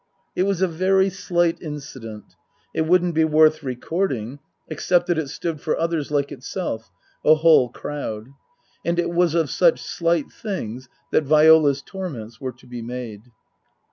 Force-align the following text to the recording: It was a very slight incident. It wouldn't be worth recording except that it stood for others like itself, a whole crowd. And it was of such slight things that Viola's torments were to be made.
It 0.35 0.47
was 0.47 0.63
a 0.63 0.67
very 0.67 1.11
slight 1.11 1.61
incident. 1.61 2.33
It 2.73 2.87
wouldn't 2.87 3.13
be 3.13 3.23
worth 3.23 3.61
recording 3.61 4.39
except 4.67 5.05
that 5.05 5.19
it 5.19 5.29
stood 5.29 5.61
for 5.61 5.77
others 5.77 6.09
like 6.09 6.31
itself, 6.31 6.89
a 7.23 7.35
whole 7.35 7.69
crowd. 7.69 8.29
And 8.83 8.97
it 8.97 9.11
was 9.11 9.35
of 9.35 9.51
such 9.51 9.79
slight 9.79 10.31
things 10.31 10.89
that 11.11 11.25
Viola's 11.25 11.83
torments 11.83 12.41
were 12.41 12.51
to 12.51 12.65
be 12.65 12.81
made. 12.81 13.25